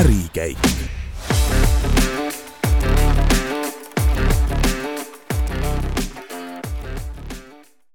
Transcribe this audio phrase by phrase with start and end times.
[0.00, 0.58] ärikäik.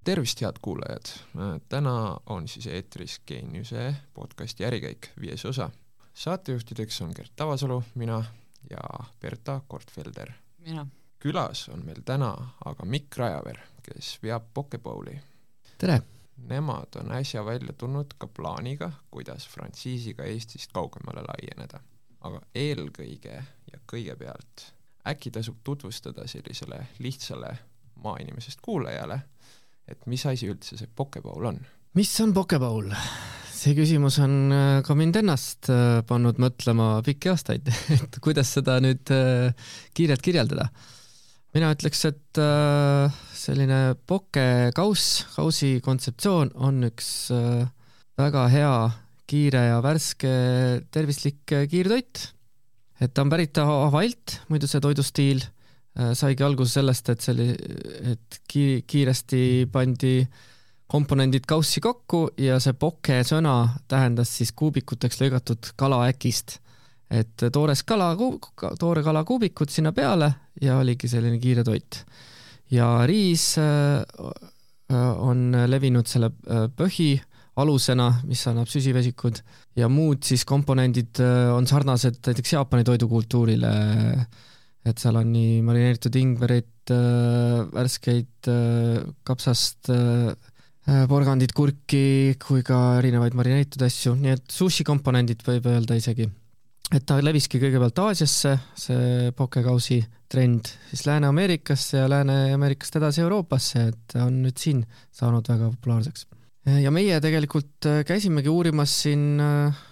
[0.04, 1.06] tervist, head kuulajad!
[1.70, 5.70] täna on siis eetris Geeniuse podcasti Ärikäik, viies osa.
[6.14, 8.24] saatejuhtideks on Gert Tavasalu, mina
[8.70, 10.32] ja Berta Kortfelder.
[10.58, 10.88] mina.
[11.20, 15.20] külas on meil täna aga Mikk Rajaver, kes veab Pokebowli.
[15.78, 16.02] tere!
[16.38, 21.80] Nemad on äsja välja tulnud ka plaaniga, kuidas frantsiisiga Eestist kaugemale laieneda.
[22.26, 23.38] Aga eelkõige
[23.72, 24.70] ja kõigepealt
[25.06, 27.54] äkki tasub tutvustada sellisele lihtsale
[28.04, 29.20] maainimesest kuulajale,
[29.88, 31.62] et mis asi üldse see Pokebowl on?
[31.96, 32.92] mis on Pokebowl?
[33.56, 38.78] see küsimus on äh, ka mind ennast äh, pannud mõtlema pikki aastaid, et kuidas seda
[38.84, 40.70] nüüd äh, kiirelt kirjeldada.
[41.56, 42.40] mina ütleks, et
[43.40, 47.08] selline pokekauss, kausi kontseptsioon on üks
[48.20, 48.74] väga hea,
[49.28, 50.32] kiire ja värske
[50.92, 52.24] tervislik kiirtoit.
[53.02, 55.44] et ta on pärit Hawaii'lt, muidu see toidustiil
[55.96, 57.48] saigi alguse sellest, et see oli,
[58.12, 60.44] et ki-, kiiresti pandi äh,
[60.88, 63.56] komponendid kaussi kokku ja see poke sõna
[63.90, 66.60] tähendas siis kuubikuteks lõigatud kalaäkist.
[67.10, 68.16] et toores kala,
[68.80, 70.32] toore kala kuubikud sinna peale
[70.62, 72.06] ja oligi selline kiire toit.
[72.72, 74.04] ja riis äh,
[75.18, 77.22] on levinud selle äh, põhi
[77.62, 79.40] alusena, mis annab süsivesikud
[79.80, 83.72] ja muud siis komponendid äh, on sarnased näiteks Jaapani toidukultuurile.
[84.86, 86.92] et seal on nii marineeritud ingverit,
[87.74, 88.50] värskeid
[89.26, 89.90] kapsast
[90.86, 96.28] Äh, porgandit, kurki kui ka erinevaid marineeritud asju, nii et sushi komponendid võib öelda isegi.
[96.94, 99.98] et ta leviski kõigepealt Aasiasse, see pokekausi
[100.30, 106.28] trend, siis Lääne-Ameerikasse ja Lääne-Ameerikast edasi Euroopasse, et ta on nüüd siin saanud väga populaarseks.
[106.66, 109.84] Ja meie tegelikult äh, käisimegi uurimas siin äh,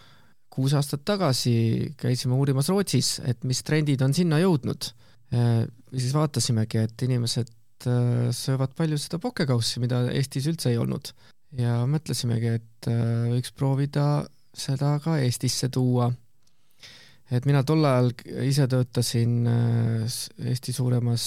[0.54, 4.92] kuus aastat tagasi, käisime uurimas Rootsis, et mis trendid on sinna jõudnud.
[5.34, 5.66] ja
[5.98, 7.50] siis vaatasimegi, et inimesed
[7.88, 11.14] Äh, söövad palju seda pokekaussi, mida Eestis üldse ei olnud.
[11.54, 14.26] ja mõtlesimegi, et äh, võiks proovida
[14.58, 16.12] seda ka Eestisse tuua.
[17.34, 18.12] et mina tol ajal
[18.46, 20.16] ise töötasin äh,
[20.54, 21.26] Eesti suuremas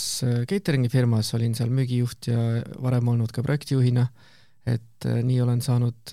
[0.49, 4.07] catering'i firmas, olin seal müügijuht ja varem olnud ka projektijuhina,
[4.67, 6.13] et nii olen saanud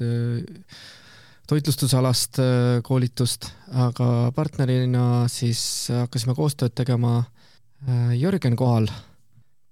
[1.49, 2.37] toitlustusalast
[2.85, 7.17] koolitust, aga partnerina siis hakkasime koostööd tegema
[8.15, 8.87] Jörgen kohal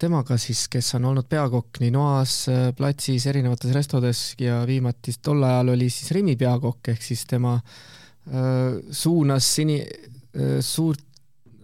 [0.01, 5.43] temaga siis, kes on olnud peakokk nii Noas, äh, platsis, erinevates restodes ja viimati tol
[5.45, 11.05] ajal oli siis Rimi peakokk, ehk siis tema äh, suunas äh,, suurt,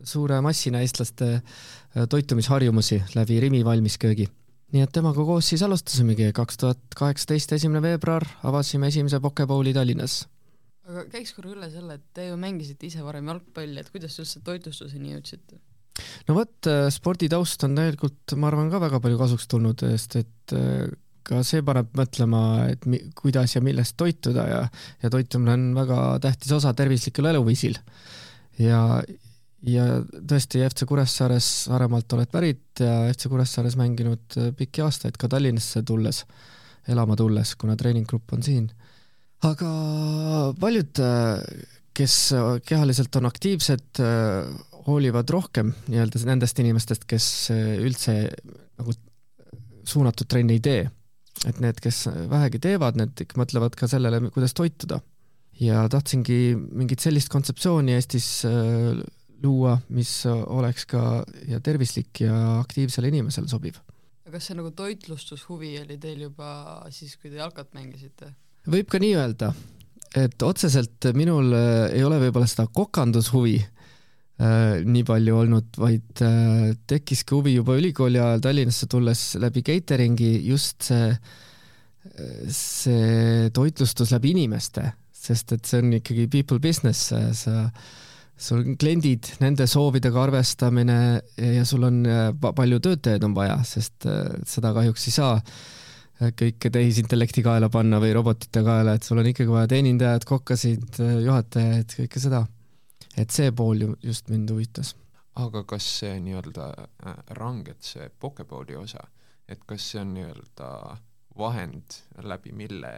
[0.07, 4.29] suure massina eestlaste äh, toitumisharjumusi läbi Rimi valmisköögi.
[4.73, 10.25] Nii et temaga koos siis alustasimegi, kaks tuhat kaheksateist, esimene veebruar avasime esimese Pokebowli Tallinnas
[10.87, 14.23] aga käiks korra üle selle, et te ju mängisite ise varem jalgpalli, et kuidas te
[14.23, 15.59] üldse toitlustuseni jõudsite?
[16.27, 20.55] no vot, äh, sporditaust on tegelikult, ma arvan, ka väga palju kasuks tulnud, sest et
[20.55, 20.87] äh,
[21.27, 22.41] ka see paneb mõtlema,
[22.71, 24.59] et mi, kuidas ja millest toituda ja,
[25.03, 27.79] ja toitumine on väga tähtis osa tervislikul eluviisil.
[28.61, 29.01] ja,
[29.65, 35.29] ja tõesti FC Kuressaares Saaremaalt oled pärit ja FC Kuressaares mänginud äh, pikki aastaid ka
[35.31, 36.23] Tallinnasse tulles,
[36.87, 38.69] elama tulles, kuna treeninggrupp on siin.
[39.47, 39.71] aga
[40.59, 41.01] paljud,
[41.97, 42.15] kes
[42.65, 44.01] kehaliselt on aktiivsed,
[44.87, 47.27] hoolivad rohkem nii-öelda nendest inimestest, kes
[47.83, 48.15] üldse
[48.79, 48.95] nagu
[49.87, 50.87] suunatud trenni ei tee.
[51.45, 55.01] et need, kes vähegi teevad, need ikka mõtlevad ka sellele, kuidas toituda.
[55.59, 58.45] ja tahtsingi mingit sellist kontseptsiooni Eestis
[59.43, 63.79] luua, mis oleks ka ja tervislik ja aktiivsele inimesele sobiv.
[64.25, 66.49] aga kas see nagu toitlustushuvi oli teil juba
[66.91, 68.33] siis, kui te jalkat mängisite?
[68.67, 69.53] võib ka nii öelda,
[70.17, 76.71] et otseselt minul eh, ei ole võib-olla seda kokandushuvi äh, nii palju olnud, vaid äh,
[76.89, 81.11] tekkiski huvi juba ülikooli ajal Tallinnasse tulles läbi catering'i just see,
[82.53, 87.69] see toitlustus läbi inimeste, sest et see on ikkagi people business, sa
[88.37, 90.99] sul on kliendid, nende soovidega arvestamine
[91.41, 96.35] ja sul on äh, palju töötajaid on vaja, sest äh, seda kahjuks ei saa äh,
[96.37, 101.97] kõike tehisintellekti kaela panna või robotite kaela, et sul on ikkagi vaja teenindajad, kokkasid, juhatajaid,
[102.03, 102.45] kõike seda
[103.17, 104.93] et see pool ju just mind huvitas.
[105.37, 106.67] aga kas see nii-öelda
[107.37, 109.03] rangelt see Pokebowli osa,
[109.47, 110.69] et kas see on nii-öelda
[111.37, 112.93] vahend, läbi mille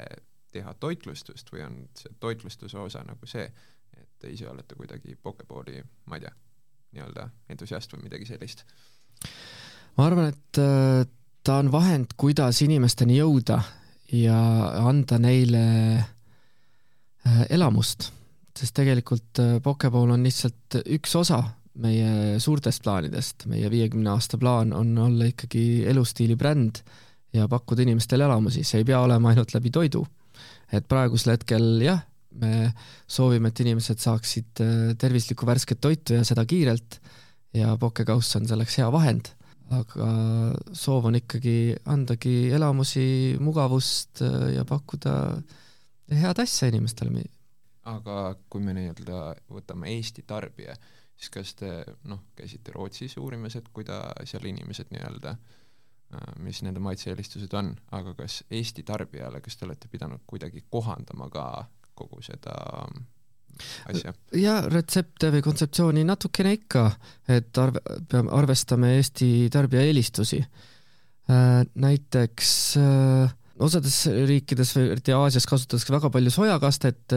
[0.51, 3.49] teha toitlustust või on see toitlustuse osa nagu see,
[4.19, 6.33] te ise olete kuidagi Pokebowli, ma ei tea,
[6.95, 8.65] nii-öelda entusiast või midagi sellist?
[9.97, 11.03] ma arvan, et äh,
[11.43, 13.61] ta on vahend, kuidas inimesteni jõuda
[14.15, 14.39] ja
[14.87, 15.65] anda neile
[15.99, 18.11] äh, elamust
[18.59, 21.41] sest tegelikult äh, Pokeball on lihtsalt üks osa
[21.79, 26.81] meie suurtest plaanidest, meie viiekümne aasta plaan on olla ikkagi elustiili bränd
[27.33, 30.05] ja pakkuda inimestele elamusi, see ei pea olema ainult läbi toidu.
[30.73, 32.03] et praegusel hetkel jah,
[32.37, 32.69] me
[33.09, 36.99] soovime, et inimesed saaksid äh, tervislikku värsket toitu ja seda kiirelt.
[37.53, 39.31] Ja pokekauss on selleks hea vahend,
[39.73, 40.09] aga
[40.77, 45.13] soov on ikkagi andagi elamusi, mugavust äh, ja pakkuda
[46.13, 47.25] head asja inimestele.
[47.89, 50.75] aga kui me nii-öelda võtame Eesti tarbija,
[51.17, 51.71] siis kas te
[52.05, 58.13] noh, käisite Rootsis uurimas, et kuida seal inimesed nii-öelda äh, mis nende maitse-eelistused on, aga
[58.17, 61.45] kas Eesti tarbijale, kas te olete pidanud kuidagi kohandama ka
[61.99, 62.55] kogu seda
[63.91, 64.13] asja?
[64.39, 66.85] ja retsepte või kontseptsiooni natukene ikka,
[67.31, 70.39] et arve, peame, arvestame Eesti tarbija eelistusi.
[71.29, 77.15] Äh, näiteks äh, osades riikides või eriti Aasias kasutatakse väga palju sojakastet,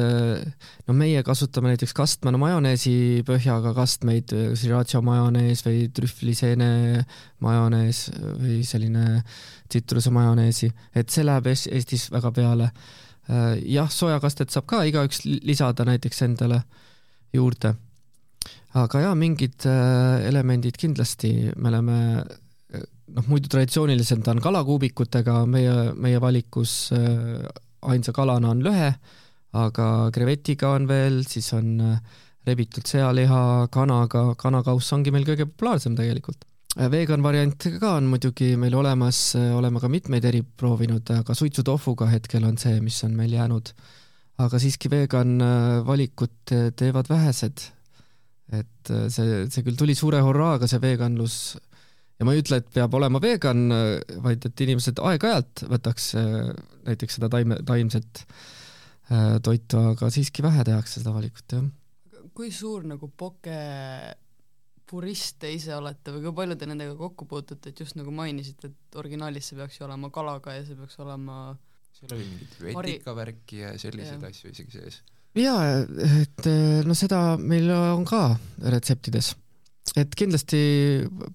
[0.89, 6.73] no meie kasutame näiteks kastmena majoneesi põhjaga kastmeid, sriracha majonees või trühvliseene
[7.47, 8.09] majonees
[8.43, 9.23] või selline
[9.71, 15.87] tsitruse majoneesi, et see läheb Eestis väga peale Äh, jah, sojakastet saab ka igaüks lisada
[15.87, 16.63] näiteks endale
[17.35, 17.75] juurde.
[18.75, 25.93] aga jaa, mingid äh, elemendid kindlasti, me oleme äh, noh, muidu traditsiooniliselt on kalakuubikutega, meie,
[25.95, 26.93] meie valikus
[27.83, 28.93] ainsa kalana on lõhe,
[29.53, 31.77] aga krevetiga on veel, siis on
[32.47, 38.55] rebitud sealiha, kanaga, kanakauss ongi meil kõige populaarsem tegelikult Äh, vegan variant ka on muidugi
[38.61, 43.17] meil olemas, äh, oleme ka mitmeid eri proovinud, aga suitsutofuga hetkel on see, mis on
[43.17, 43.73] meil jäänud.
[44.43, 47.69] aga siiski vegan äh, valikut teevad vähesed.
[48.53, 51.57] et see, see küll tuli suure hurraaga, see veganlus,
[52.19, 53.63] ja ma ei ütle, et peab olema vegan,
[54.21, 56.11] vaid et inimesed aeg-ajalt võtaks
[56.85, 58.25] näiteks seda taime, taimset
[59.41, 61.65] toitu, aga siiski vähe tehakse seda valikut, jah.
[62.37, 63.57] kui suur nagu poke
[64.93, 68.69] purist te ise olete või kui palju te nendega kokku puutute, et just nagu mainisite,
[68.73, 71.55] et originaalis see peaks ju olema kalaga ja see peaks olema
[71.97, 74.33] seal oli mingit vetikavärki ja selliseid ja.
[74.33, 75.01] asju isegi sees.
[75.39, 75.63] jaa,
[76.23, 76.51] et
[76.89, 78.25] no seda meil on ka
[78.75, 79.33] retseptides.
[79.97, 80.63] et kindlasti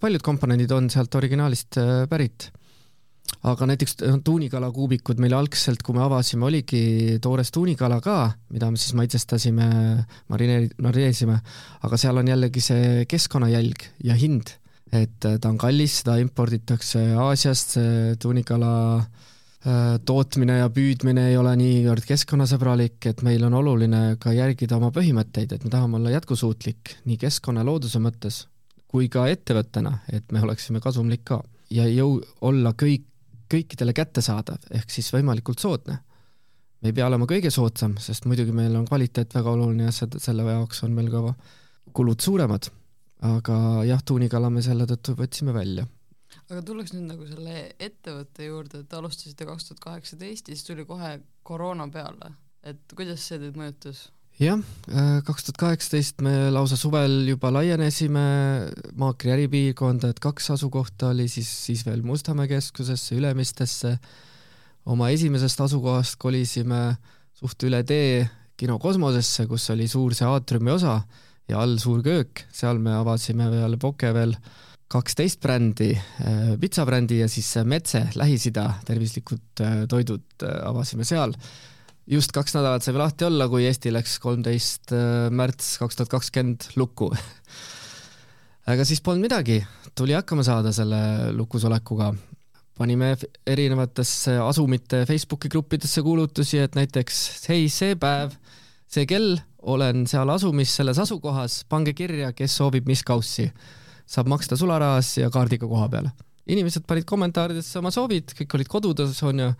[0.02, 2.52] paljud komponendid on sealt originaalist äh, pärit
[3.48, 8.18] aga näiteks tuunikala kuubikud meil algselt, kui me avasime, oligi toores tuunikala ka,
[8.54, 9.68] mida me siis maitsestasime,
[10.32, 11.38] marineeri-, marineerisime,
[11.88, 14.56] aga seal on jällegi see keskkonnajälg ja hind,
[14.96, 17.78] et ta on kallis, seda imporditakse Aasiast,
[18.24, 24.80] tuunikala äh, tootmine ja püüdmine ei ole niivõrd keskkonnasõbralik, et meil on oluline ka järgida
[24.80, 28.46] oma põhimõtteid, et me tahame olla jätkusuutlik nii keskkonna ja looduse mõttes
[28.88, 31.42] kui ka ettevõttena, et me oleksime kasumlik ka.
[31.74, 33.04] Ja jõu-, olla kõik
[33.52, 36.00] kõikidele kättesaadav, ehk siis võimalikult soodne.
[36.82, 40.20] me ei pea olema kõige soodsam, sest muidugi meil on kvaliteet väga oluline ja seda,
[40.22, 41.34] selle jaoks on meil ka
[41.94, 42.70] kulud suuremad.
[43.28, 45.88] aga jah, tuunikala me selle tõttu võtsime välja.
[46.50, 50.86] aga tuleks nüüd nagu selle ettevõtte juurde, et alustasite kaks tuhat kaheksateist ja siis tuli
[50.86, 52.34] kohe koroona peale,
[52.64, 54.10] et kuidas see teid mõjutas?
[54.38, 54.60] Jah,
[54.94, 58.26] äh, kaks tuhat kaheksateist me lausa suvel juba laienesime
[58.98, 63.98] Maakri äripiirkonda, et kaks asukohta oli siis, siis veel Mustamäe keskusesse, Ülemistesse.
[64.86, 66.98] oma esimesest asukohast kolisime
[67.36, 68.28] suht üle tee
[68.58, 71.02] kino Kosmosesse, kus oli suur see aatriumi osa
[71.50, 74.36] ja all suur köök, seal me avasime peale Poke veel
[74.88, 81.34] kaksteist brändi, äh, pitsabrändi ja siis Metse, Lähis-Ida tervislikud äh, toidud avasime seal
[82.08, 86.72] just kaks nädalat saime lahti olla, kui Eesti läks kolmteist äh, märts kaks tuhat kakskümmend
[86.80, 87.12] lukku
[88.72, 89.62] aga siis polnud midagi,
[89.96, 92.14] tuli hakkama saada selle lukusolekuga.
[92.78, 93.16] panime
[93.48, 98.36] erinevatesse asumite Facebooki gruppidesse kuulutusi, et näiteks hei, see päev,
[98.86, 103.50] see kell, olen seal asumis selles asukohas, pange kirja, kes soovib mis kaussi.
[104.08, 106.10] saab maksta sularahas ja kaardiga koha peal.
[106.48, 109.54] inimesed panid kommentaaridesse oma soovid, kõik olid kodudes onju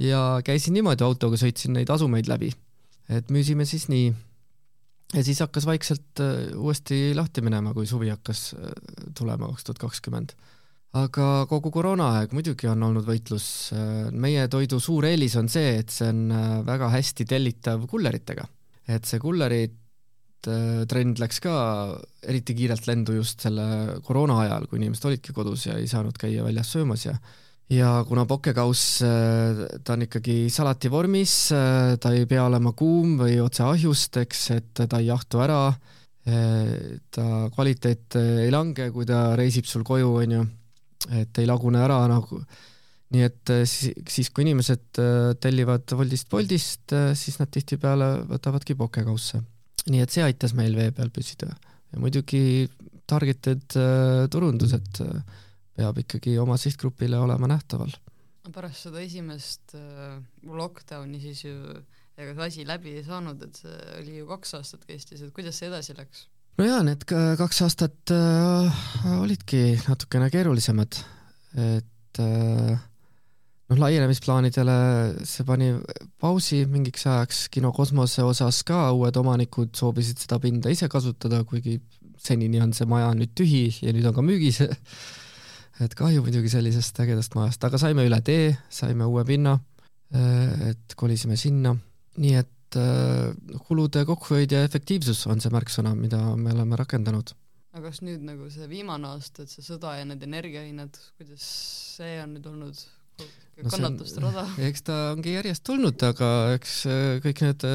[0.00, 2.50] ja käisin niimoodi autoga, sõitsin neid asumeid läbi.
[3.10, 4.12] et müüsime siis nii.
[5.14, 8.72] ja siis hakkas vaikselt äh, uuesti lahti minema, kui suvi hakkas äh,
[9.18, 10.32] tulema kaks tuhat kakskümmend.
[10.96, 13.46] aga kogu koroonaaeg muidugi on olnud võitlus.
[13.76, 16.32] Äh, meie toidu suur eelis on see, et see on
[16.66, 18.48] väga hästi tellitav kulleritega.
[18.88, 19.76] et see kullerid
[20.40, 21.52] trend läks ka
[22.24, 26.46] eriti kiirelt lendu just selle koroona ajal, kui inimesed olidki kodus ja ei saanud käia
[26.46, 27.12] väljas söömas ja
[27.70, 33.16] ja kuna pokekauss, äh, ta on ikkagi salati vormis, äh, ta ei pea olema kuum
[33.20, 35.60] või otse ahjust, eks, et ta ei jahtu ära,
[36.26, 36.74] äh,
[37.10, 40.48] ta kvaliteet ei lange, kui ta reisib sul koju, on ju,
[41.22, 42.42] et ei lagune ära nagu,
[43.10, 45.00] nii et siis, kui inimesed
[45.42, 49.40] tellivad Woldist Woldist, siis nad tihtipeale võtavadki pokekausse.
[49.90, 51.48] nii et see aitas meil vee peal püsida.
[51.90, 52.68] Ja muidugi
[53.10, 55.22] targeted äh, turundused äh,
[55.80, 57.96] peab ikkagi oma sihtgrupile olema nähtaval.
[58.50, 61.54] pärast seda esimest äh, lockdowni siis ju
[62.20, 65.58] ega see asi läbi ei saanud, et see oli ju kaks aastat kestis, et kuidas
[65.60, 66.26] see edasi läks?
[66.58, 68.84] no jaa, need kaks aastat äh,
[69.20, 70.98] olidki natukene keerulisemad,
[71.56, 72.74] et äh,
[73.70, 74.76] noh, laienemisplaanidele
[75.28, 75.70] see pani
[76.20, 81.78] pausi mingiks ajaks, kino Kosmose osas ka uued omanikud soovisid seda pinda ise kasutada, kuigi
[82.20, 84.60] senini on see maja nüüd tühi ja nüüd on ka müügis
[85.84, 89.56] et kahju muidugi sellisest ägedast majast, aga saime üle tee, saime uue pinna,
[90.14, 91.74] äh, et kolisime sinna,
[92.20, 93.30] nii et äh,
[93.68, 97.34] kulude kokkuhoid ja efektiivsus on see märksõna, mida me oleme rakendanud.
[97.70, 101.44] aga kas nüüd nagu see viimane aasta, et see sõda ja need energiahinnad, kuidas
[101.96, 102.84] see on nüüd olnud
[103.70, 104.46] kannatuste no rada?
[104.68, 107.66] eks ta ongi järjest tulnud, aga eks äh, kõik need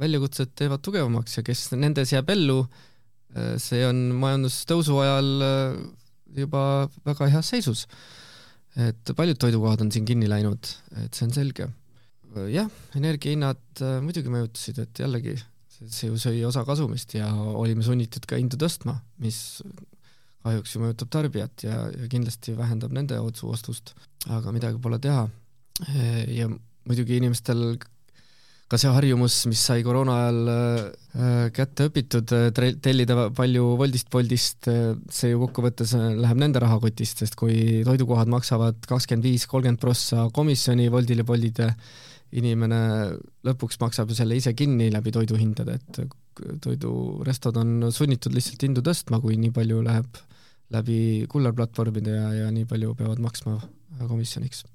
[0.00, 2.62] väljakutsed teevad tugevamaks ja kes nendes jääb ellu,
[3.60, 5.32] see on majandustõusu ajal
[6.44, 6.62] juba
[7.06, 7.86] väga heas seisus.
[8.76, 10.68] et paljud toidukohad on siin kinni läinud,
[11.02, 11.68] et see on selge.
[12.52, 15.36] jah, energiahinnad äh, muidugi mõjutasid, et jällegi
[15.76, 19.60] see ju sõi osa kasumist ja olime sunnitud ka hindu tõstma, mis
[20.46, 23.94] kahjuks ju mõjutab tarbijat ja, ja kindlasti vähendab nende otsustust,
[24.30, 25.26] aga midagi pole teha.
[26.32, 26.48] ja
[26.86, 27.76] muidugi inimestel
[28.66, 34.66] ka see harjumus, mis sai koroona ajal äh, kätte õpitud, äh, tellida palju Woldist, Boltist,
[34.72, 40.26] äh, see ju kokkuvõttes läheb nende rahakotist, sest kui toidukohad maksavad kakskümmend viis, kolmkümmend prossa
[40.34, 41.70] komisjoni Woldile, Boltile,
[42.36, 42.80] inimene
[43.46, 46.00] lõpuks maksab ju selle ise kinni läbi toiduhindade, et
[46.62, 50.22] toidurestod on sunnitud lihtsalt hindu tõstma, kui nii palju läheb
[50.74, 53.60] läbi kullerplatvormide ja, ja nii palju peavad maksma
[54.02, 54.66] komisjoniks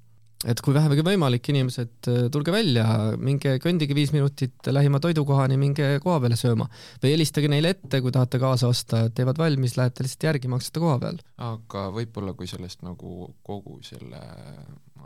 [0.48, 2.84] et kui vähemagi võimalik, inimesed, äh, tulge välja,
[3.18, 6.68] minge kõndige viis minutit lähima toidukohani, minge koha peale sööma
[7.02, 10.98] või helistage neile ette, kui tahate kaasa osta, teevad valmis, lähete lihtsalt järgi, maksate koha
[11.02, 11.22] peal.
[11.42, 14.22] aga võib-olla, kui sellest nagu kogu selle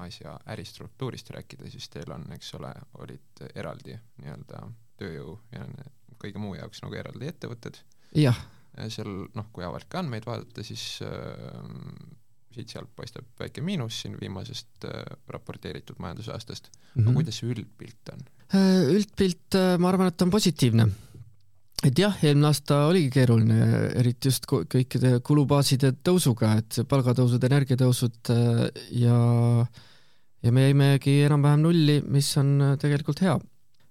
[0.02, 4.66] asja äristruktuurist rääkida, siis teil on, eks ole, olid eraldi nii-öelda
[5.00, 5.64] tööjõu ja
[6.20, 7.80] kõige muu jaoks nagu eraldi ettevõtted.
[8.16, 8.38] jah.
[8.92, 11.10] seal noh, kui avalikke andmeid vaadata, siis äh,
[12.56, 17.08] siit-sealt paistab väike miinus siin viimasest äh, raporteeritud majandusaastast mm, -hmm.
[17.08, 18.22] aga kuidas see üldpilt on?
[18.54, 20.88] Äh, üldpilt, äh, ma arvan, et on positiivne.
[21.84, 23.58] et jah, eelmine aasta oligi keeruline,
[24.00, 28.32] eriti just kõikide kulubaaside tõusuga, et palgatõusud, energiatõusud
[29.02, 29.18] ja
[30.42, 33.36] ja me jäimegi enam-vähem nulli, mis on tegelikult hea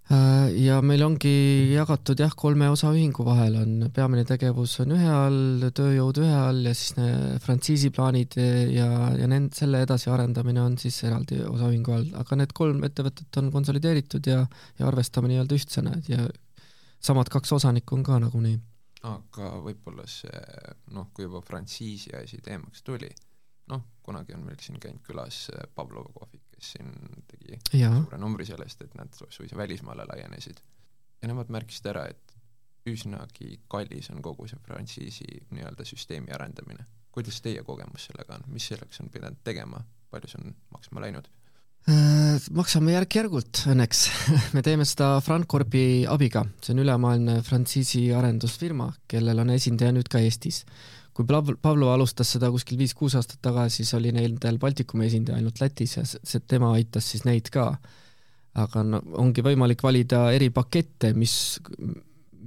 [0.10, 1.32] ja meil ongi
[1.74, 6.76] jagatud jah, kolme osaühingu vahel on peamine tegevus on ühe all, tööjõud ühe all ja
[6.78, 6.94] siis
[7.42, 13.42] frantsiisiplaanid ja, ja nend-, selle edasiarendamine on siis eraldi osaühingu all, aga need kolm ettevõtet
[13.42, 14.44] on konsolideeritud ja,
[14.78, 16.28] ja arvestame nii-öelda ühtsena ja
[17.02, 18.60] samad kaks osanikku on ka nagunii.
[19.10, 20.38] aga võib-olla see
[20.94, 23.10] noh, kui juba frantsiisi asi teemaks tuli,
[23.74, 26.92] noh, kunagi on meil siin käinud külas Pavlova kohvik, kes siin
[27.30, 27.92] tegi ja.
[27.94, 30.62] suure numbri sellest, et nad suisa välismaale laienesid.
[31.22, 32.36] ja nemad märkisid ära, et
[32.90, 36.86] üsnagi kallis on kogu see frantsiisi nii-öelda süsteemi arendamine.
[37.12, 39.80] kuidas teie kogemus sellega on, mis selleks on pidanud tegema,
[40.12, 41.30] palju see on maksma läinud?
[41.86, 44.08] Äh, maksame järk-järgult õnneks
[44.56, 50.22] me teeme seda Francorpi abiga, see on ülemaailmne frantsiisi arendusfirma, kellel on esindaja nüüd ka
[50.26, 50.64] Eestis
[51.16, 55.96] kui Pavlo alustas seda kuskil viis-kuus aastat tagasi, siis oli nendel Baltikumi esindaja ainult Lätis
[55.96, 57.70] ja see, tema aitas siis neid ka.
[58.56, 61.60] aga no ongi võimalik valida eri pakette, mis,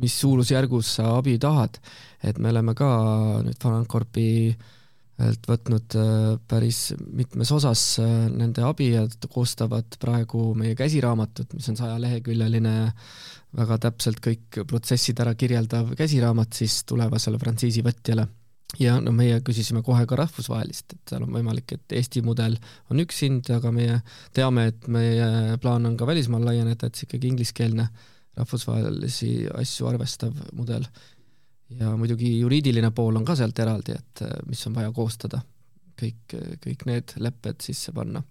[0.01, 1.81] mis suurusjärgus sa abi tahad.
[2.23, 2.89] et me oleme ka
[3.45, 4.29] nüüd Fanancorpi
[5.19, 11.81] võtnud äh, päris mitmes osas äh, nende abi ja koostavad praegu meie käsiraamatut, mis on
[11.81, 12.75] sajaleheküljeline
[13.59, 18.29] väga täpselt kõik protsessid ära kirjeldav käsiraamat siis tulevasele frantsiisivõtjale
[18.77, 22.59] ja no meie küsisime kohe ka rahvusvahelist, et seal on võimalik, et Eesti mudel
[22.93, 24.01] on üks hind, aga meie
[24.37, 27.89] teame, et meie plaan on ka välismaal laieneda, et see ikkagi ingliskeelne
[28.39, 30.85] rahvusvahelisi asju arvestav mudel.
[31.79, 35.41] ja muidugi juriidiline pool on ka sealt eraldi, et mis on vaja koostada,
[36.01, 38.23] kõik, kõik need lepped sisse panna.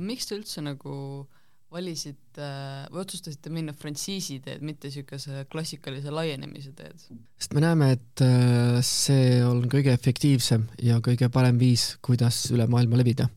[0.00, 0.94] miks te üldse nagu
[1.26, 1.39] äh,
[1.70, 2.46] valisite
[2.90, 6.98] või otsustasite minna frantsiisi teed, mitte niisuguse klassikalise laienemise teed?
[7.38, 12.66] sest me näeme, et äh, see on kõige efektiivsem ja kõige parem viis, kuidas üle
[12.70, 13.28] maailma levida.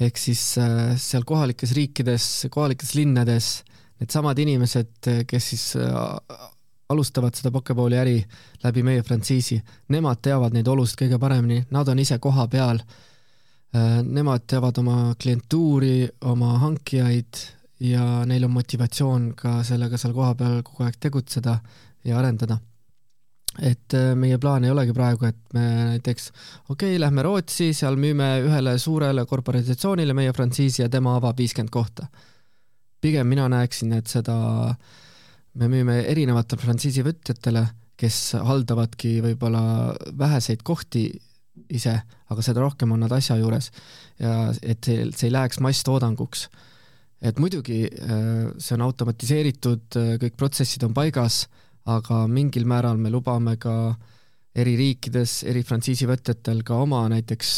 [0.00, 3.52] ehk siis äh, seal kohalikes riikides, kohalikes linnades
[4.00, 6.48] needsamad inimesed, kes siis äh,
[6.90, 8.18] alustavad seda Pokebali äri
[8.64, 12.80] läbi meie frantsiisi, nemad teavad neid olusid kõige paremini, nad on ise koha peal,
[14.02, 17.44] nemad teavad oma klientuuri, oma hankijaid,
[17.80, 21.58] ja neil on motivatsioon ka sellega seal kohapeal kogu aeg tegutseda,
[22.04, 22.58] ja arendada.
[23.60, 26.28] et äh, meie plaan ei olegi praegu, et me näiteks
[26.70, 31.70] okei okay,, lähme Rootsi, seal müüme ühele suurele korporatsioonile meie frantsiisi ja tema avab viiskümmend
[31.70, 32.06] kohta.
[33.00, 34.36] pigem mina näeksin, et seda
[35.54, 41.08] me müüme erinevatele frantsiisivõtjatele, kes haldavadki võib-olla väheseid kohti
[41.68, 41.96] ise,
[42.30, 43.70] aga seda rohkem on nad asja juures
[44.20, 46.46] ja et see, see ei läheks masstoodanguks.
[47.20, 51.44] Et muidugi äh, see on automatiseeritud, äh, kõik protsessid on paigas,
[51.90, 53.74] aga mingil määral me lubame ka
[54.56, 57.50] eri riikides, eri frantsiisivõtjatel ka oma näiteks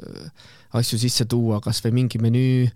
[0.00, 0.48] äh,
[0.80, 2.66] asju sisse tuua, kas või mingi menüü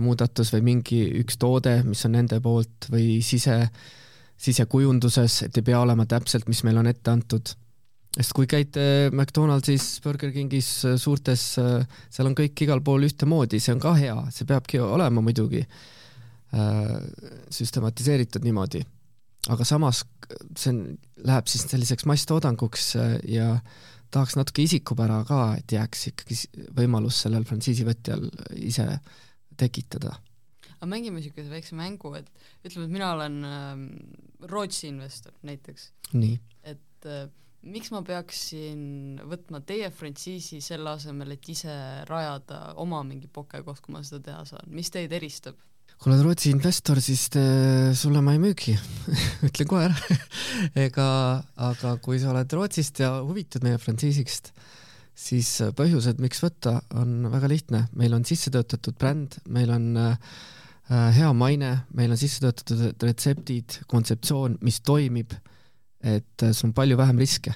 [0.00, 3.56] muudatus või mingi üks toode, mis on nende poolt või sise,
[4.40, 7.50] sisekujunduses, et ei pea olema täpselt, mis meil on ette antud
[8.12, 13.60] sest kui käite McDonaldsis, Burger Kingis, äh, suurtes, äh, seal on kõik igal pool ühtemoodi,
[13.62, 15.64] see on ka hea, see peabki olema muidugi
[16.52, 18.82] süstematiseeritud niimoodi.
[19.48, 20.02] aga samas
[20.52, 20.82] see on,
[21.24, 22.90] läheb siis selliseks masstoodanguks
[23.24, 23.46] ja
[24.12, 26.36] tahaks natuke isikupära ka, et jääks ikkagi
[26.76, 28.28] võimalus sellel frantsiisivõtjal
[28.60, 28.86] ise
[29.60, 30.18] tekitada.
[30.76, 32.28] aga mängime niisuguse väikse mängu, et
[32.66, 35.92] ütleme, et mina olen äh, Rootsi investor näiteks.
[36.62, 37.28] et äh,
[37.62, 41.74] miks ma peaksin võtma teie frantsiisi selle asemel, et ise
[42.08, 45.58] rajada oma mingi pokekoht, kui ma seda teha saan, mis teid eristab?
[46.02, 47.42] kui oled Rootsi investor, siis te,
[47.94, 48.72] sulle ma ei müügi.
[49.46, 50.16] Ütlen kohe ära.
[50.82, 51.04] Ega,
[51.62, 54.50] aga kui sa oled Rootsist ja huvitud meie frantsiisist,
[55.14, 60.34] siis põhjused, miks võtta, on väga lihtne, meil on sisse töötatud bränd, meil on äh,
[60.90, 65.38] hea maine, meil on sisse töötatud retseptid, kontseptsioon, mis toimib
[66.02, 67.54] et äh, sul on palju vähem riske.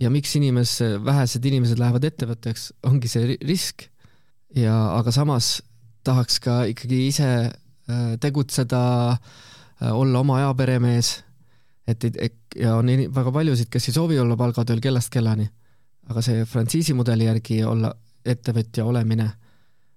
[0.00, 3.88] ja miks inimes-, vähesed inimesed lähevad ettevõtteks, ongi see risk.
[4.56, 5.62] ja aga samas
[6.04, 11.16] tahaks ka ikkagi ise äh, tegutseda, äh, olla oma aja peremees,
[11.86, 15.48] et, et ja on väga paljusid, kes ei soovi olla palgatööl kellast kellani.
[16.08, 19.30] aga see frantsiisi mudeli järgi olla ettevõtja olemine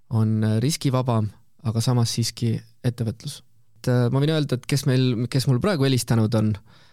[0.09, 1.27] on riskivabam,
[1.67, 3.41] aga samas siiski ettevõtlus.
[3.77, 6.85] et ma võin öelda, et kes meil, kes mul praegu helistanud on, Äh,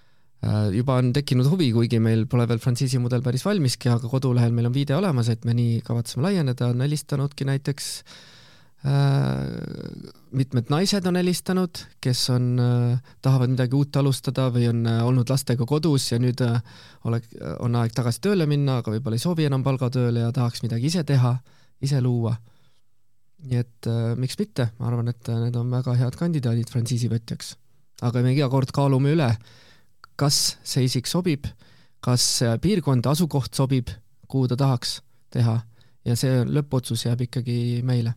[0.75, 4.69] juba on tekkinud huvi, kuigi meil pole veel frantsiisi mudel päris valmiski, aga kodulehel meil
[4.69, 8.35] on viide olemas, et me nii kavatseme laieneda, on helistanudki näiteks äh,
[10.35, 15.31] mitmed naised on helistanud, kes on äh,, tahavad midagi uut alustada või on äh, olnud
[15.31, 16.61] lastega kodus ja nüüd äh,
[17.09, 17.31] olek-,
[17.65, 21.05] on aeg tagasi tööle minna, aga võib-olla ei soovi enam palgatööle ja tahaks midagi ise
[21.09, 21.37] teha,
[21.85, 22.37] ise luua.
[23.45, 27.57] nii et äh, miks mitte, ma arvan, et äh, need on väga head kandidaadid frantsiisivõtjaks.
[28.03, 29.53] aga me iga kord kaalume üle äh,
[30.17, 31.47] kas see isik sobib,
[32.05, 33.91] kas piirkond, asukoht sobib,
[34.29, 34.99] kuhu ta tahaks
[35.35, 35.59] teha
[36.05, 38.15] ja see lõppotsus jääb ikkagi meile.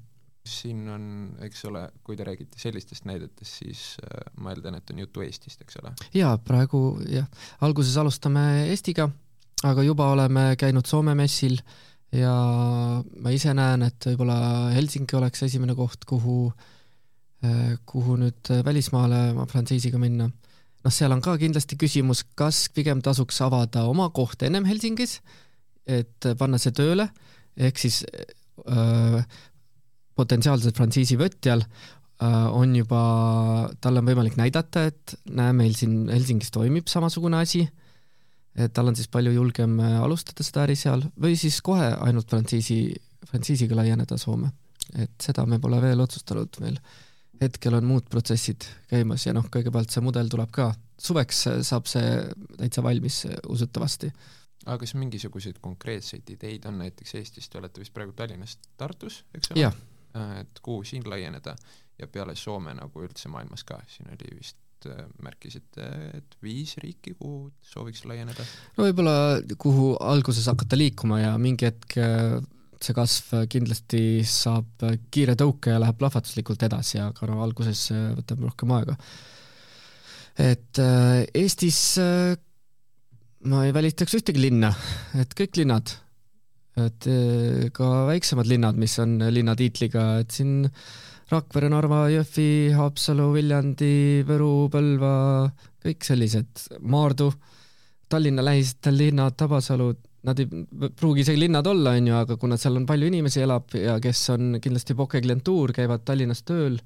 [0.48, 1.08] siin on,
[1.44, 5.62] eks ole, kui te räägite sellistest näidetest, siis äh, ma eeldan, et on juttu Eestist,
[5.62, 5.92] eks ole?
[6.16, 7.28] jaa, praegu jah,
[7.68, 9.10] alguses alustame Eestiga,
[9.68, 11.60] aga juba oleme käinud Soome messil
[12.16, 12.34] ja
[13.04, 14.40] ma ise näen, et võib-olla
[14.76, 16.40] Helsingi oleks esimene koht, kuhu,
[17.44, 20.30] äh, kuhu nüüd välismaale frantsiisiga minna
[20.88, 25.20] noh, seal on ka kindlasti küsimus, kas pigem tasuks avada oma koht ennem Helsingis,
[25.88, 27.10] et panna see tööle,
[27.58, 29.22] ehk siis öö,
[30.18, 31.64] potentsiaalsel frantsiisivõtjal
[32.58, 33.00] on juba,
[33.82, 37.62] tal on võimalik näidata, et näe, meil siin Helsingis toimib samasugune asi,
[38.58, 42.80] et tal on siis palju julgem alustada seda äri seal või siis kohe ainult frantsiisi,
[43.30, 44.50] frantsiisiga laieneda Soome.
[44.98, 46.80] et seda me pole veel otsustanud veel
[47.42, 50.72] hetkel on muud protsessid käimas ja noh, kõigepealt see mudel tuleb ka,
[51.02, 52.22] suveks saab see
[52.58, 54.12] täitsa valmis usutavasti.
[54.66, 59.54] aga kas mingisuguseid konkreetseid ideid on näiteks Eestis, te olete vist praegu Tallinnas, Tartus, eks
[59.56, 59.72] ole?
[60.18, 61.56] Äh, et kuhu siin laieneda
[62.00, 67.16] ja peale Soome nagu üldse maailmas ka, siin oli vist äh, märkisite, et viis riiki,
[67.20, 68.46] kuhu sooviks laieneda?
[68.78, 69.16] no võib-olla,
[69.58, 72.38] kuhu alguses hakata liikuma ja mingi hetk äh,
[72.84, 78.74] see kasv kindlasti saab kiire tõuke ja läheb plahvatuslikult edasi, aga no alguses võtab rohkem
[78.78, 78.98] aega.
[80.38, 82.36] et äh, Eestis äh,
[83.46, 84.72] ma ei välistaks ühtegi linna,
[85.20, 85.92] et kõik linnad,
[86.78, 90.66] et äh, ka väiksemad linnad, mis on linnatiitliga, et siin
[91.28, 95.50] Rakvere, Narva, Jõhvi, Haapsalu, Viljandi, Võru, Põlva,
[95.84, 97.34] kõik sellised, Maardu,
[98.08, 99.90] Tallinna lähistel linnad, Tabasalu,
[100.26, 100.48] nad ei
[100.98, 104.24] pruugi isegi linnad olla, on ju, aga kuna seal on palju inimesi elab ja kes
[104.34, 106.80] on kindlasti Poke klientuur, käivad Tallinnas tööl,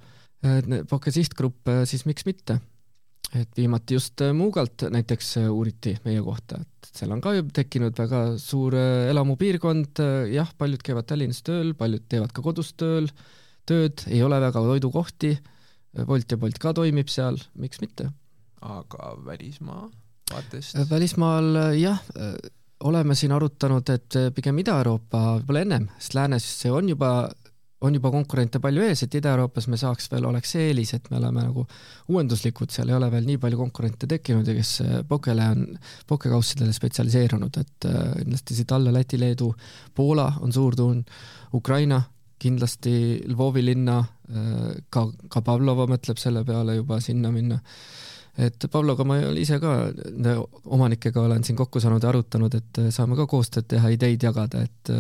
[0.89, 2.60] Poke sihtgrupp, siis miks mitte.
[3.32, 8.24] et viimati just Muugalt näiteks uuriti meie kohta, et seal on ka juba tekkinud väga
[8.41, 10.02] suur elamupiirkond,
[10.34, 13.08] jah, paljud käivad Tallinnas tööl, paljud teevad ka kodus tööl,
[13.65, 15.38] tööd, ei ole väga toidukohti,
[16.08, 18.12] Wolt ja Bolt ka toimib seal, miks mitte
[18.62, 19.89] aga välismaa
[20.32, 20.78] vaatest?
[20.89, 22.02] välismaal jah,
[22.88, 27.12] oleme siin arutanud, et pigem Ida-Euroopa võib-olla ennem, sest läänes see on juba
[27.82, 31.17] on juba konkurente palju ees, et Ida-Euroopas me saaks veel, oleks see eelis, et me
[31.17, 31.63] oleme nagu
[32.13, 35.65] uuenduslikud, seal ei ole veel nii palju konkurente tekkinud ja kes äh, pokele on,
[36.10, 39.50] pokekaussidele spetsialiseerunud, et äh, kindlasti siit alla Läti, Leedu,
[39.98, 41.02] Poola on suur tuun,
[41.58, 42.02] Ukraina,
[42.41, 42.94] kindlasti
[43.30, 44.00] Lvovi linna,
[44.89, 47.60] ka, ka Pavlova mõtleb selle peale juba sinna minna
[48.41, 49.71] et Pavloga ma ise ka
[50.73, 54.93] omanikega olen siin kokku saanud ja arutanud, et saame ka koostööd teha, ideid jagada, et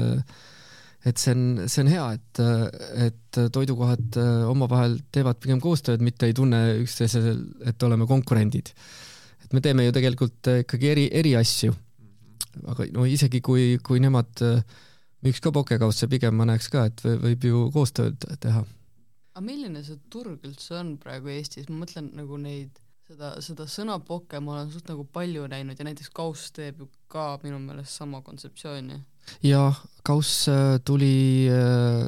[1.05, 2.41] et see on, see on hea, et,
[3.07, 7.31] et toidukohad äh, omavahel teevad pigem koostööd, mitte ei tunne üksteisel,
[7.65, 8.69] et oleme konkurendid.
[9.43, 11.73] et me teeme ju tegelikult äh, ikkagi eri, eri asju.
[12.67, 14.61] aga no isegi kui, kui nemad äh,
[15.25, 18.61] müüks ka pokekausse, pigem ma näeks ka, et võib ju koostööd teha.
[19.33, 22.77] aga milline see turg üldse on praegu Eestis, ma mõtlen nagu neid
[23.11, 26.89] seda, seda sõna poke ma olen suht nagu palju näinud ja näiteks Kauss teeb ju
[27.11, 28.99] ka minu meelest sama kontseptsiooni
[29.45, 29.71] ja
[30.03, 32.07] Kauss äh, tuli äh,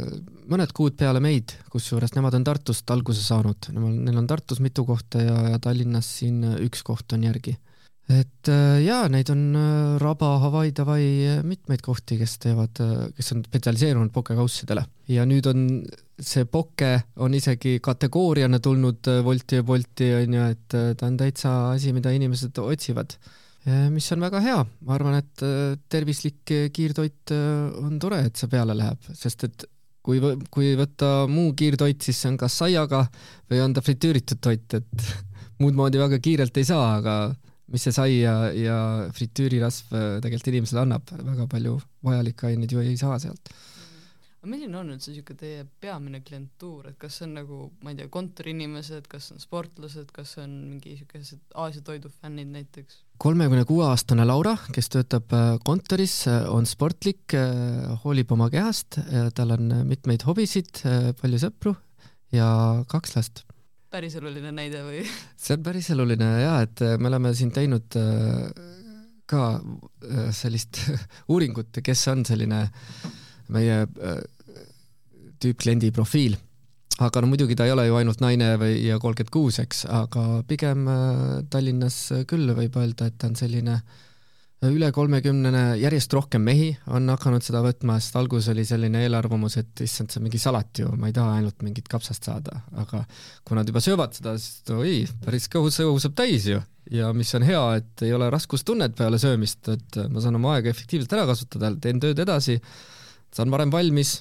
[0.50, 5.22] mõned kuud peale meid, kusjuures nemad on Tartust alguse saanud, neil on Tartus mitu kohta
[5.22, 7.54] ja, ja Tallinnas siin üks koht on järgi.
[8.12, 9.44] Et äh, jaa, neid on
[10.02, 11.06] Raba, Hawaii, Davai,
[11.48, 12.82] mitmeid kohti, kes teevad,
[13.16, 15.64] kes on spetsialiseerunud pokekaussidele ja nüüd on
[16.20, 16.92] see poke
[17.24, 22.60] on isegi kategooriana tulnud Wolti ja Bolti onju, et ta on täitsa asi, mida inimesed
[22.64, 23.16] otsivad.
[23.92, 25.44] Mis on väga hea, ma arvan, et
[25.92, 27.32] tervislik kiirtoit
[27.80, 29.64] on tore, et see peale läheb, sest et
[30.04, 30.20] kui,
[30.52, 33.06] kui võtta muu kiirtoit, siis see on kas saiaga
[33.52, 35.08] või on ta fritüüritud toit, et
[35.64, 37.16] muud moodi väga kiirelt ei saa, aga
[37.72, 38.78] mis see sai ja, ja
[39.16, 43.54] fritüürirasv tegelikult inimesele annab, väga palju vajalikke aineid ju ei saa sealt
[44.44, 48.02] aga milline on üldse niisugune teie peamine klientuur, et kas see on nagu, ma ei
[48.02, 53.00] tea, kontoriinimesed, kas on sportlased, kas on mingi niisugused Aasia toidufännid näiteks?
[53.24, 59.00] kolmekümne kuue aastane Laura, kes töötab äh, kontoris, äh, on sportlik, äh, hoolib oma kehast,
[59.38, 60.84] tal on mitmeid hobisid,
[61.22, 61.78] palju sõpru
[62.36, 62.50] ja
[62.92, 63.46] kaks last.
[63.94, 65.02] Päriseluline näide või?
[65.38, 67.98] see on päriseluline jaa, et me oleme siin teinud
[69.30, 69.44] ka
[70.36, 70.82] sellist
[71.34, 72.66] uuringut, kes on selline
[73.54, 73.78] meie
[75.44, 76.38] tüüpkliendi profiil.
[77.04, 80.44] aga no muidugi ta ei ole ju ainult naine või, ja kolmkümmend kuus, eks, aga
[80.48, 84.02] pigem äh, Tallinnas küll võib öelda, et ta on selline äh,
[84.72, 89.84] üle kolmekümnene, järjest rohkem mehi on hakanud seda võtma, sest alguses oli selline eelarvamus, et
[89.84, 93.04] issand, see on mingi salat ju, ma ei taha ainult mingit kapsast saada, aga
[93.44, 96.62] kui nad juba söövad seda, siis oi, päris kõhus, kõhu saab täis ju.
[96.94, 100.72] ja mis on hea, et ei ole raskustunnet peale söömist, et ma saan oma aega
[100.72, 102.60] efektiivselt ära kasutada, teen tööd edasi,
[103.34, 104.20] saan varem valmis,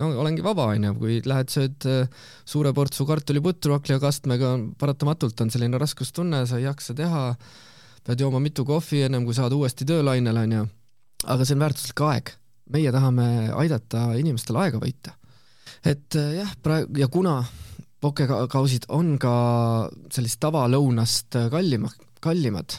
[0.00, 5.80] no olengi vaba, onju, kui lähed, sööd äh, suure portsu kartuliputru hakkliakastmega, paratamatult on selline
[5.80, 7.24] raskustunne, sa ei jaksa teha,
[8.06, 10.66] pead jooma mitu kohvi ennem kui saad uuesti töölainele, onju.
[11.26, 12.34] aga see on väärtuslik aeg.
[12.70, 13.26] meie tahame
[13.62, 15.16] aidata inimestel aega võita.
[15.84, 17.40] et äh, jah, praegu ja kuna
[18.00, 19.34] pokekausid on ka
[20.12, 21.90] sellist tavalõunast kallima,
[22.24, 22.78] kallimad,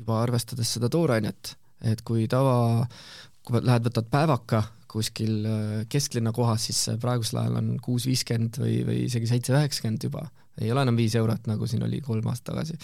[0.00, 2.84] juba arvestades seda toorainet, et kui tava,
[3.46, 8.80] kui lähed, võtad päevaka kuskil äh, kesklinna kohas, siis praegusel ajal on kuus viiskümmend või,
[8.86, 10.26] või isegi seitse üheksakümmend juba,
[10.60, 12.78] ei ole enam viis eurot, nagu siin oli kolm aastat tagasi.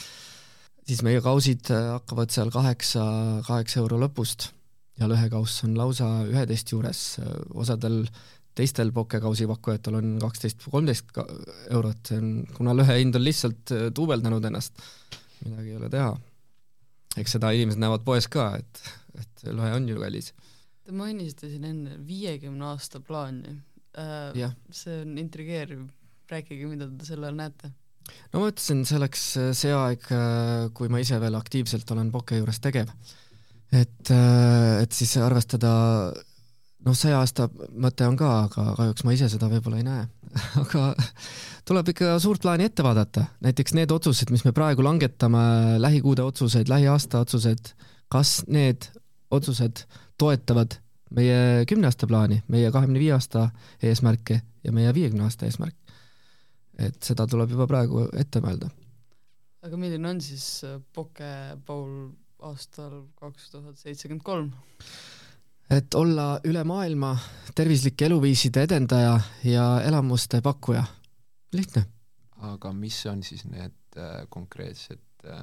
[0.87, 3.05] Siis meie kausid äh, hakkavad seal kaheksa,
[3.47, 4.51] kaheksa euro lõpust
[5.01, 7.03] ja lõhekauss on lausa üheteist juures,
[7.55, 8.05] osadel
[8.57, 11.13] teistel pokekausi pakkujatel on kaksteist, kolmteist
[11.75, 14.81] eurot, see on, kuna lõhe hind on lihtsalt äh, duubeldanud ennast,
[15.45, 16.15] midagi ei ole teha.
[17.17, 18.83] eks seda inimesed näevad poes ka, et,
[19.21, 20.33] et lõhe on ju kallis
[20.87, 23.57] Te mainisite siin enne viiekümne aasta plaani
[23.99, 24.55] äh,.
[24.71, 25.83] see on intrigeeriv,
[26.31, 27.73] rääkige, mida te selle all näete?
[28.33, 32.13] No ma ütlesin, see oleks äh, see aeg, äh, kui ma ise veel aktiivselt olen
[32.15, 32.93] Poke juures tegev.
[33.73, 35.73] et, äh, et siis arvestada,
[36.87, 40.07] noh, saja aasta mõte on ka, aga kahjuks ma ise seda võib-olla ei näe
[40.63, 40.89] aga
[41.67, 45.45] tuleb ikka suurt plaani ette vaadata, näiteks need otsused, mis me praegu langetame,
[45.83, 47.73] lähikuude otsused, lähiaasta otsused,
[48.13, 48.91] kas need
[49.35, 49.87] otsused
[50.21, 50.79] toetavad
[51.15, 53.49] meie kümne aasta plaani, meie kahekümne viie aasta
[53.83, 55.77] eesmärke ja meie viiekümne aasta eesmärk.
[56.79, 58.71] Et seda tuleb juba praegu ette mõelda.
[59.67, 62.11] aga milline on siis äh, Pokeball
[62.47, 64.53] aastal kaks tuhat seitsekümmend kolm?
[65.71, 67.17] et olla üle maailma
[67.55, 70.85] tervislike eluviiside edendaja ja elamuste pakkuja.
[71.53, 71.87] lihtne.
[72.37, 75.43] aga mis on siis need äh, konkreetsed äh,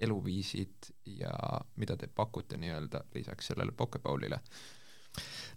[0.00, 1.34] eluviisid ja
[1.76, 4.40] mida te pakute nii-öelda lisaks sellele Pokeballile?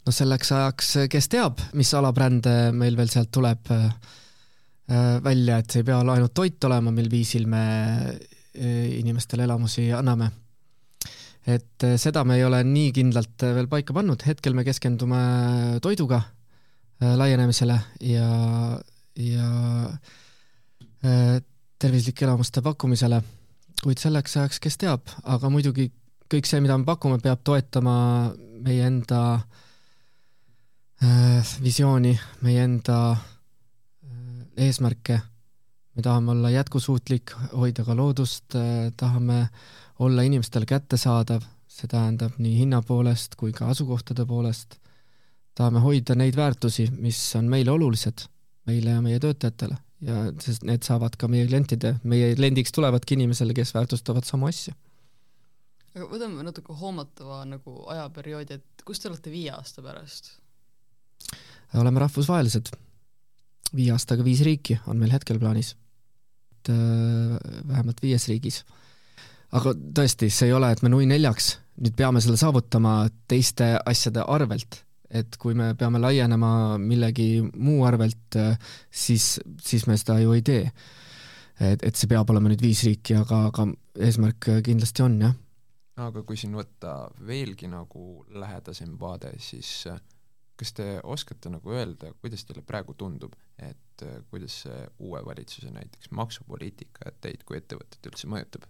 [0.05, 3.93] no selleks ajaks, kes teab, mis alabrände meil veel sealt tuleb äh,
[5.23, 7.63] välja, et see ei pea ainult toit olema, mil viisil me
[8.97, 10.31] inimestele elamusi anname.
[11.47, 15.21] et seda me ei ole nii kindlalt veel paika pannud, hetkel me keskendume
[15.81, 16.19] toiduga
[17.01, 18.27] laienemisele ja,
[19.15, 19.47] ja
[21.81, 23.21] tervislike elamuste pakkumisele,
[23.81, 25.89] kuid selleks ajaks, kes teab, aga muidugi
[26.31, 27.95] kõik see, mida me pakume, peab toetama
[28.61, 29.21] meie enda
[31.01, 32.13] äh, visiooni,
[32.45, 33.30] meie enda äh,
[34.61, 35.19] eesmärke.
[35.95, 39.47] me tahame olla jätkusuutlik, hoida ka loodust äh,, tahame
[39.99, 44.79] olla inimestele kättesaadav, see tähendab nii hinna poolest kui ka asukohtade poolest.
[45.55, 48.27] tahame hoida neid väärtusi, mis on meile olulised,
[48.65, 53.53] meile ja meie töötajatele ja sest need saavad ka meie klientide, meie kliendiks tulevadki inimesele,
[53.53, 54.73] kes väärtustavad samu asju
[55.95, 60.37] aga võtame natuke hoomatava nagu ajaperioodi, et kus te olete viie aasta pärast?
[61.79, 62.71] oleme rahvusvahelised.
[63.75, 65.75] Viie aastaga viis riiki on meil hetkel plaanis.
[66.51, 68.63] et äh, vähemalt viies riigis.
[69.51, 72.95] aga tõesti, see ei ole, et me nui neljaks nüüd peame selle saavutama
[73.27, 78.57] teiste asjade arvelt, et kui me peame laienema millegi muu arvelt, äh,
[78.91, 80.65] siis, siis me seda ju ei tee.
[81.61, 83.67] et, et see peab olema nüüd viis riiki, aga, aga
[84.01, 85.39] eesmärk kindlasti on, jah
[85.99, 86.95] aga kui siin võtta
[87.27, 89.99] veelgi nagu lähedasem vaade, siis äh,
[90.61, 95.73] kas te oskate nagu öelda, kuidas teile praegu tundub, et äh, kuidas see uue valitsuse
[95.73, 98.67] näiteks maksupoliitika teid kui ettevõtet üldse mõjutab?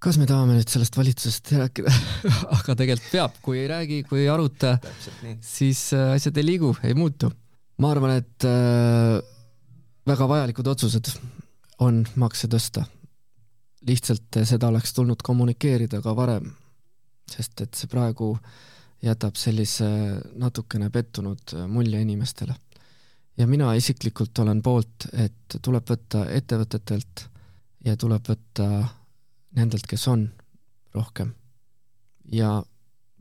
[0.00, 1.92] kas me tahame nüüd sellest valitsusest rääkida
[2.58, 4.78] aga tegelikult peab, kui ei räägi, kui ei aruta,
[5.44, 7.32] siis äh, asjad ei liigu, ei muutu.
[7.80, 9.20] ma arvan, et äh,
[10.08, 11.12] väga vajalikud otsused
[11.84, 12.86] on makse tõsta
[13.86, 16.50] lihtsalt seda oleks tulnud kommunikeerida ka varem,
[17.30, 18.34] sest et see praegu
[19.02, 19.86] jätab sellise
[20.36, 22.54] natukene pettunud mulje inimestele.
[23.36, 27.28] ja mina isiklikult olen poolt, et tuleb võtta ettevõtetelt
[27.84, 28.66] ja tuleb võtta
[29.56, 30.28] nendelt, kes on,
[30.94, 31.34] rohkem.
[32.32, 32.62] ja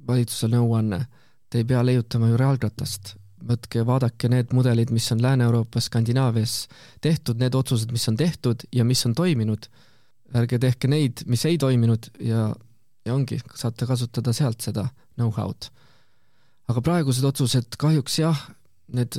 [0.08, 1.06] valitsuse nõuanne,
[1.50, 3.16] te ei pea leiutama ju reaalratast,
[3.48, 6.68] võtke, vaadake need mudelid, mis on Lääne-Euroopas, Skandinaavias
[7.02, 9.70] tehtud, need otsused, mis on tehtud ja mis on toiminud
[10.36, 12.50] ärge tehke neid, mis ei toiminud ja,
[13.06, 14.88] ja ongi, saate kasutada sealt seda
[15.20, 15.70] know-how'd.
[16.70, 18.44] aga praegused otsused kahjuks jah,
[18.94, 19.16] need,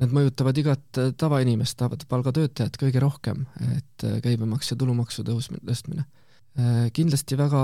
[0.00, 3.46] need mõjutavad igat tavainimest, palgatöötajat kõige rohkem,
[3.76, 6.06] et käibemaks ja tulumaksu tõusmine, tõstmine.
[6.92, 7.62] kindlasti väga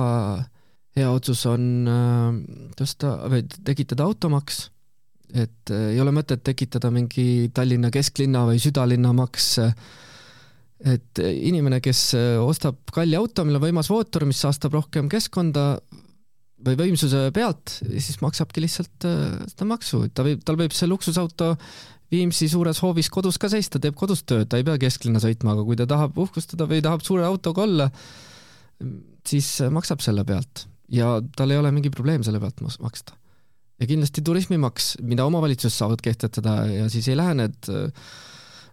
[0.99, 2.27] hea otsus on äh,
[2.79, 4.69] tõsta või tekitada automaks,
[5.37, 9.75] et ei ole mõtet tekitada mingi Tallinna kesklinna või südalinna maks äh,
[10.87, 15.71] et inimene, kes äh, ostab kalli auto, millel on võimas mootor, mis saastab rohkem keskkonda
[16.67, 20.91] või võimsuse pealt, siis maksabki lihtsalt äh, seda maksu, et ta võib, tal võib see
[20.91, 21.55] luksusauto
[22.09, 25.65] Viimsi suures hoovis kodus ka seista, teeb kodus tööd, ta ei pea kesklinna sõitma, aga
[25.67, 27.89] kui ta tahab uhkustada või tahab suure autoga olla,
[29.29, 33.13] siis äh, maksab selle pealt ja tal ei ole mingi probleem selle pealt maksta.
[33.79, 38.09] ja kindlasti turismimaks, mida omavalitsus saavad kehtestada ja siis ei lähe need äh,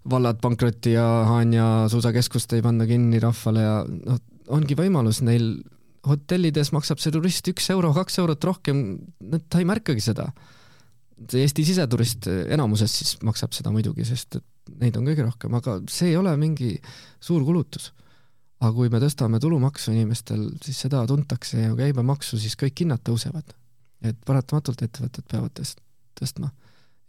[0.09, 4.19] vallad pankrotti ja Haanja suusakeskust ei panda kinni rahvale ja noh,
[4.53, 5.57] ongi võimalus neil
[6.05, 8.83] hotellides maksab see turist üks euro, kaks eurot rohkem,
[9.49, 10.29] ta ei märkagi seda.
[11.31, 14.45] see Eesti siseturist enamuses siis maksab seda muidugi, sest et
[14.81, 16.75] neid on kõige rohkem, aga see ei ole mingi
[17.19, 17.93] suur kulutus.
[18.59, 23.55] aga kui me tõstame tulumaksu inimestel, siis seda tuntakse ja käibemaksu, siis kõik hinnad tõusevad.
[24.05, 25.81] et paratamatult ettevõtted peavad tõst-,
[26.19, 26.51] tõstma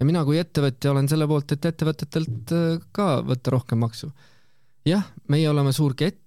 [0.01, 4.11] ja mina kui ettevõtja olen selle poolt, et ettevõtetelt äh, ka võtta rohkem maksu.
[4.87, 6.23] jah, meie oleme suur kett,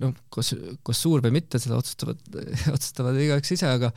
[0.00, 2.20] noh, kas, kas suur või mitte, seda otsustavad,
[2.76, 3.90] otsustavad igaüks ise, aga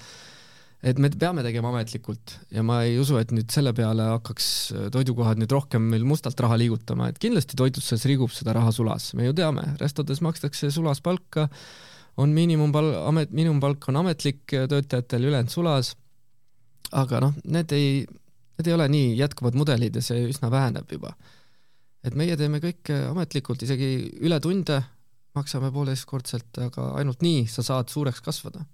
[0.86, 2.36] et me peame tegema ametlikult.
[2.54, 6.40] Ja ma ei usu, et nüüd selle peale hakkaks äh, toidukohad nüüd rohkem meil mustalt
[6.44, 11.02] raha liigutama, et kindlasti toitlustuses liigub seda raha sulas, me ju teame, restodes makstakse sulas
[11.06, 11.50] palka,
[12.22, 15.96] on miinimumpal-, amet, miinimumpalk on ametlik töötajatel, ülejäänud sulas,
[16.96, 18.06] aga noh, need ei,
[18.58, 21.14] need ei ole nii jätkuvad mudelid ja see üsna väheneb juba.
[22.06, 23.90] et meie teeme kõike ametlikult, isegi
[24.22, 24.82] ületunde
[25.36, 28.66] maksame pooleteistkordselt, aga ainult nii sa saad suureks kasvada.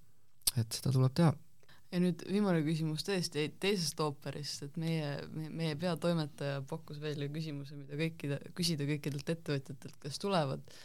[0.57, 1.33] et seda tuleb teha.
[1.91, 5.13] ja nüüd viimane küsimus tõesti teisest ooperist, et meie,
[5.49, 10.75] meie, peatoimetaja pakkus välja küsimuse, mida kõikide, küsida kõikidelt ettevõtjatelt, kes tulevad,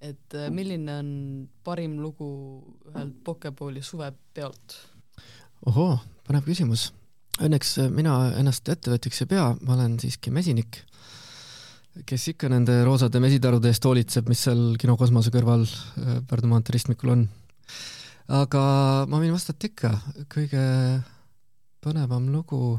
[0.00, 1.10] et äh, milline on
[1.64, 2.28] parim lugu
[2.92, 4.78] ühelt Pokeball'i suvepeolt?
[5.66, 5.96] ohoo,
[6.28, 6.90] põnev küsimus
[7.42, 10.80] õnneks äh, mina ennast ettevõtjaks ei pea, ma olen siiski mesinik,
[12.08, 16.76] kes ikka nende roosade mesitarude eest hoolitseb, mis seal kino Kosmose kõrval äh, Pärnu maantee
[16.76, 17.26] ristmikul on.
[18.28, 18.62] aga
[19.08, 19.92] ma võin vastata ikka,
[20.32, 20.64] kõige
[21.84, 22.78] põnevam lugu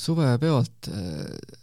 [0.00, 0.90] suvepeolt.
[0.90, 1.56] Äh,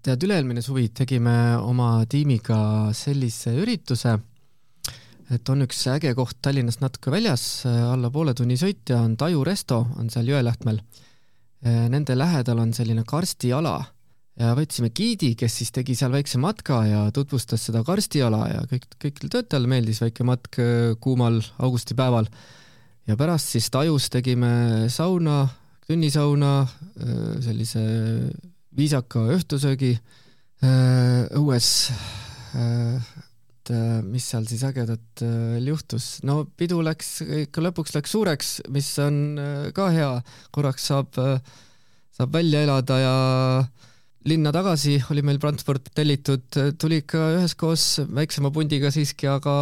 [0.00, 4.14] tead, üle-eelmine suvi tegime oma tiimiga sellise ürituse,
[5.30, 9.44] et on üks äge koht Tallinnast natuke väljas, alla poole tunni sõit ja on Taju
[9.46, 10.80] resto, on seal Jõelähtmel.
[11.60, 13.74] Nende lähedal on selline karstiala
[14.40, 18.86] ja võtsime giidi, kes siis tegi seal väikse matka ja tutvustas seda karstiala ja kõik,
[18.96, 20.60] kõikidele töötajale meeldis väike matk
[21.04, 22.30] kuumal augustipäeval.
[23.06, 25.48] ja pärast siis Tajus tegime sauna,
[25.86, 26.66] tunnisauna,
[27.44, 27.82] sellise
[28.76, 29.98] viisaka õhtusöögi
[31.36, 31.68] õues
[33.70, 36.20] et äh, mis seal siis ägedat äh, juhtus.
[36.26, 40.10] no pidu läks, ikka lõpuks läks suureks, mis on äh, ka hea,
[40.50, 41.14] korraks saab,
[42.16, 43.14] saab välja elada ja
[44.26, 46.48] linna tagasi oli meil transport tellitud,
[46.80, 49.54] tuli ikka üheskoos väiksema pundiga siiski, aga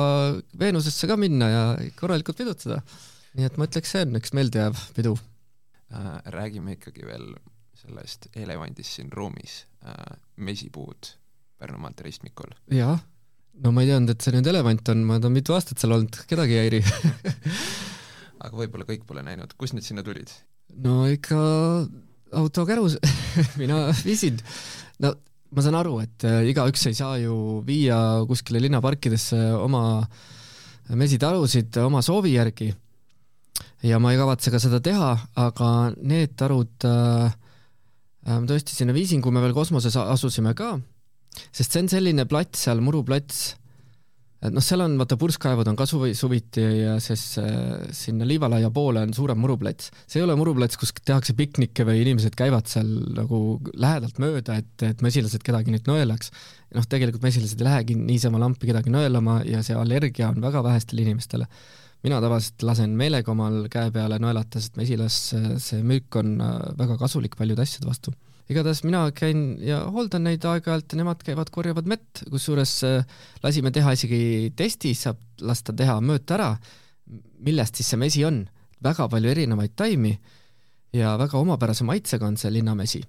[0.59, 1.66] Veenusesse ka minna ja
[1.99, 2.81] korralikult pidutseda.
[3.38, 5.18] nii et ma ütleks, see on üks meeldejääv pidu
[6.35, 7.31] räägime ikkagi veel
[7.79, 9.62] sellest elevandist siin ruumis
[10.37, 11.14] mesipuud
[11.59, 12.53] Pärnu maantee ristmikul.
[12.71, 13.01] jah
[13.64, 16.21] no ma ei teadnud, et see nüüd elevant on, ma olen mitu aastat seal olnud,
[16.31, 16.83] kedagi ei häiri
[18.44, 20.31] aga võib-olla kõik pole näinud, kust need sinna tulid?
[20.85, 21.38] no ikka
[22.38, 22.99] autokärus
[23.61, 24.38] mina viisin.
[25.03, 25.14] no
[25.55, 30.03] ma saan aru, et äh, igaüks ei saa ju viia kuskile linnaparkidesse oma
[30.99, 32.71] mesitarusid oma soovi järgi.
[33.83, 37.33] ja ma ei kavatse ka seda teha, aga need tarud äh,
[38.29, 40.77] äh tõesti sinna viisin, kui me veel kosmoses asusime ka
[41.53, 43.48] sest see on selline plats seal, muruplats,
[44.38, 48.70] et noh, seal on vaata purskkaevud on ka suvi, suviti ja siis äh, sinna Liivalaia
[48.74, 49.90] poole on suurem muruplats.
[50.07, 53.40] see ei ole muruplats, kus tehakse piknikke või inimesed käivad seal nagu
[53.74, 56.31] lähedalt mööda, et, et mesilased kedagi nüüd nõelaks.
[56.77, 61.03] noh, tegelikult mesilased ei lähegi niisama lampi kedagi nõelama ja see allergia on väga vähestele
[61.03, 61.51] inimestele.
[62.07, 65.18] mina tavaliselt lasen meelega omal käe peale nõelata, sest mesilas
[65.66, 68.14] see müük on äh, väga kasulik paljude asjade vastu
[68.49, 73.73] igatahes mina käin ja hooldan neid aeg-ajalt ja nemad käivad, korjavad mett, kusjuures äh, lasime
[73.75, 76.51] teha isegi testi, saab lasta teha mõõta ära,
[77.45, 78.47] millest siis see mesi on.
[78.79, 80.13] väga palju erinevaid taimi
[80.95, 83.03] ja väga omapärase maitsega on see linnamesi.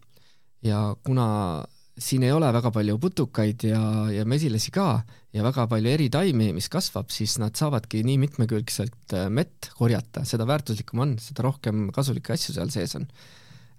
[0.64, 1.64] ja kuna
[2.00, 6.52] siin ei ole väga palju putukaid ja, ja mesilasi ka ja väga palju eri taimi,
[6.54, 11.92] mis kasvab, siis nad saavadki nii mitmekülgselt äh, mett korjata, seda väärtuslikum on, seda rohkem
[11.96, 13.08] kasulikke asju seal sees on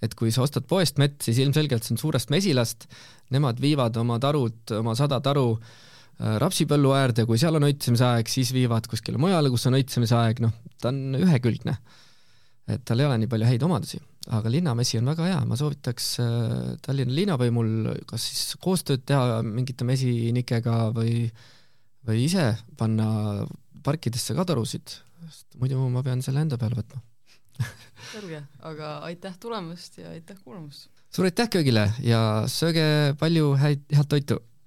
[0.01, 2.87] et kui sa ostad poest mett, siis ilmselgelt see on suurest mesilast,
[3.35, 8.31] nemad viivad oma tarud, oma sada taru äh, rapsipõllu äärde, kui seal on õitsemise aeg,
[8.33, 11.77] siis viivad kuskile mujale, kus on õitsemise aeg, noh, ta on ühekülgne.
[12.71, 13.99] et tal ei ole nii palju häid omadusi,
[14.37, 17.73] aga linnamesi on väga hea, ma soovitaks äh, Tallinna linnavõimul
[18.09, 21.27] kas siis koostööd teha mingite mesinikega või,
[22.09, 23.45] või ise panna
[23.85, 24.97] parkidesse ka tarusid,
[25.29, 27.03] sest muidu ma pean selle enda peale võtma
[28.13, 28.43] selge,
[28.73, 30.89] aga aitäh tulemast ja aitäh kuulamast!
[31.11, 34.41] suur aitäh köögile ja sööge palju häid, head toitu!